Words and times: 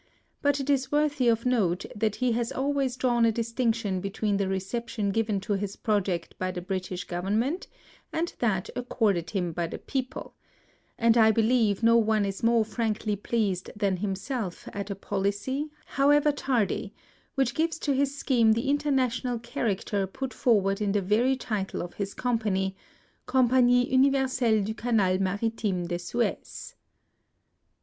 But 0.41 0.59
it 0.59 0.67
is 0.67 0.91
worthy 0.91 1.27
of 1.27 1.45
note 1.45 1.85
that 1.95 2.15
he 2.15 2.31
has 2.31 2.51
always 2.51 2.97
drawn 2.97 3.23
a 3.23 3.31
distinction 3.31 4.01
be 4.01 4.09
tween 4.09 4.37
the 4.37 4.47
reception 4.47 5.11
given 5.11 5.39
to 5.41 5.53
his 5.53 5.75
project 5.75 6.33
by 6.39 6.49
the 6.49 6.59
British 6.59 7.03
Government 7.03 7.67
and 8.11 8.33
that 8.39 8.71
accorded 8.75 9.29
him 9.29 9.51
by 9.51 9.67
the 9.67 9.77
people; 9.77 10.33
and 10.97 11.15
I 11.19 11.29
bebeve 11.31 11.83
no 11.83 11.97
one 11.97 12.25
is 12.25 12.41
more 12.41 12.65
frankly 12.65 13.15
pleased 13.15 13.69
than 13.75 13.97
himself 13.97 14.67
at 14.73 14.89
a 14.89 14.95
policy, 14.95 15.69
however 15.85 16.31
tardy, 16.31 16.95
which 17.35 17.53
gives 17.53 17.77
to 17.81 17.93
his 17.93 18.17
scheme 18.17 18.53
the 18.53 18.71
international 18.71 19.37
character 19.37 20.07
put 20.07 20.33
forward 20.33 20.81
in 20.81 20.93
the 20.93 21.01
very 21.03 21.35
title 21.35 21.79
of 21.83 21.93
his 21.93 22.15
Company," 22.15 22.75
Compagnie 23.27 23.87
Universelle 23.91 24.63
du 24.63 24.73
Canal 24.73 25.19
Maritime 25.19 25.85
de 25.85 25.99
Suez." 25.99 26.73